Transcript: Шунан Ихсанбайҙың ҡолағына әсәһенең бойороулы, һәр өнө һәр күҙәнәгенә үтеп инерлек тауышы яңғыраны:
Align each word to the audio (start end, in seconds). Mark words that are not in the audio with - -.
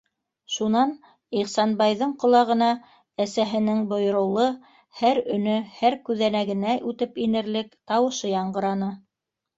Шунан 0.53 0.93
Ихсанбайҙың 1.41 2.15
ҡолағына 2.23 2.69
әсәһенең 3.27 3.83
бойороулы, 3.93 4.47
һәр 5.03 5.23
өнө 5.37 5.59
һәр 5.83 5.99
күҙәнәгенә 6.09 6.75
үтеп 6.93 7.21
инерлек 7.27 7.75
тауышы 7.93 8.33
яңғыраны: 8.37 8.95